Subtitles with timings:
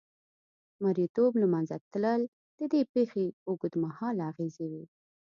[0.83, 2.21] مریتوب له منځه تلل
[2.59, 4.83] د دې پېښې اوږدمهاله اغېزې وې.